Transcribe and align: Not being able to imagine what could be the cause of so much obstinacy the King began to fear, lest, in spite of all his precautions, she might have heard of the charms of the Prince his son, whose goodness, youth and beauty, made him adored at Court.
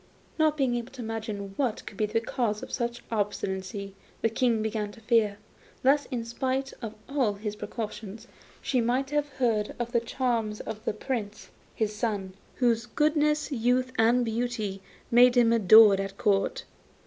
Not 0.39 0.57
being 0.57 0.73
able 0.77 0.91
to 0.93 1.03
imagine 1.03 1.53
what 1.57 1.85
could 1.85 1.95
be 1.95 2.07
the 2.07 2.19
cause 2.19 2.63
of 2.63 2.71
so 2.73 2.85
much 2.85 3.03
obstinacy 3.11 3.93
the 4.23 4.29
King 4.31 4.63
began 4.63 4.91
to 4.93 4.99
fear, 5.01 5.37
lest, 5.83 6.07
in 6.09 6.25
spite 6.25 6.73
of 6.81 6.95
all 7.07 7.33
his 7.35 7.55
precautions, 7.55 8.27
she 8.63 8.81
might 8.81 9.11
have 9.11 9.27
heard 9.29 9.75
of 9.77 9.91
the 9.91 9.99
charms 9.99 10.59
of 10.61 10.83
the 10.85 10.93
Prince 10.93 11.51
his 11.75 11.95
son, 11.95 12.33
whose 12.55 12.87
goodness, 12.87 13.51
youth 13.51 13.91
and 13.99 14.25
beauty, 14.25 14.81
made 15.11 15.37
him 15.37 15.53
adored 15.53 15.99
at 15.99 16.17
Court. 16.17 16.63